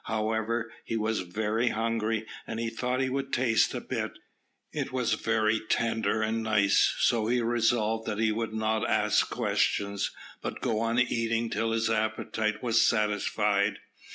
[0.05, 4.17] However, he was very hungry, and he thought he would taste a bit.
[4.71, 10.09] It was very tender and nice, so he resolved that he would not ask questions,
[10.41, 13.77] but go on eating till his appetite was satisfied.